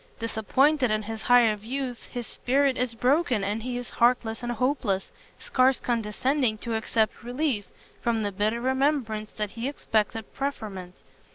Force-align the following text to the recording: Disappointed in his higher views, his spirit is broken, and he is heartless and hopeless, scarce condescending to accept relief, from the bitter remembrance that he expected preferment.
Disappointed 0.17 0.89
in 0.89 1.03
his 1.03 1.21
higher 1.21 1.55
views, 1.55 2.05
his 2.05 2.25
spirit 2.25 2.75
is 2.75 2.95
broken, 2.95 3.43
and 3.43 3.61
he 3.61 3.77
is 3.77 3.91
heartless 3.91 4.41
and 4.41 4.51
hopeless, 4.53 5.11
scarce 5.37 5.79
condescending 5.79 6.57
to 6.57 6.73
accept 6.73 7.23
relief, 7.23 7.67
from 8.01 8.23
the 8.23 8.31
bitter 8.31 8.59
remembrance 8.61 9.31
that 9.33 9.51
he 9.51 9.67
expected 9.69 10.33
preferment. 10.33 10.95